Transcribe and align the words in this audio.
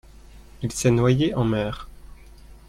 il 0.63 0.71
s'est 0.71 0.89
noyé 0.89 1.35
en 1.35 1.43
mer. 1.45 1.87